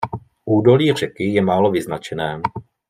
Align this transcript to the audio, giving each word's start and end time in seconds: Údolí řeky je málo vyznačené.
Údolí 0.45 0.93
řeky 0.93 1.25
je 1.25 1.41
málo 1.41 1.71
vyznačené. 1.71 2.41